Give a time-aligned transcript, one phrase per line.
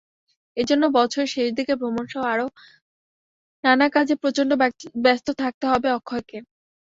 [0.57, 2.47] এজন্য বছরের শেষদিকে ভ্রমণসহ আরও
[3.63, 4.51] নানা কাজে প্রচণ্ড
[5.03, 6.37] ব্যস্ত থাকতে হবে অক্ষয়কে।